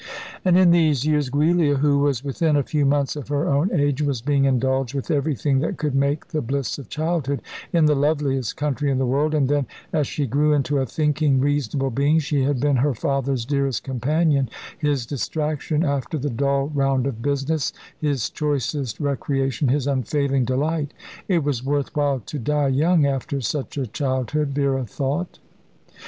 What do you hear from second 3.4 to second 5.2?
own age, was being indulged with